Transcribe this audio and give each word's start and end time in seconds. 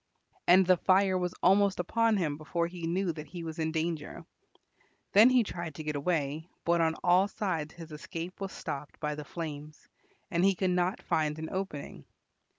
And 0.47 0.65
the 0.65 0.77
fire 0.77 1.15
was 1.15 1.35
almost 1.43 1.79
upon 1.79 2.17
him 2.17 2.35
before 2.35 2.65
he 2.65 2.87
knew 2.87 3.13
that 3.13 3.27
he 3.27 3.43
was 3.43 3.59
in 3.59 3.71
danger. 3.71 4.25
Then 5.11 5.29
he 5.29 5.43
tried 5.43 5.75
to 5.75 5.83
get 5.83 5.95
away, 5.95 6.49
but 6.65 6.81
on 6.81 6.95
all 7.03 7.27
sides 7.27 7.75
his 7.75 7.91
escape 7.91 8.41
was 8.41 8.51
stopped 8.51 8.99
by 8.99 9.13
the 9.13 9.23
flames 9.25 9.87
and 10.31 10.43
he 10.43 10.55
could 10.55 10.71
not 10.71 11.03
find 11.03 11.37
an 11.37 11.49
opening. 11.51 12.05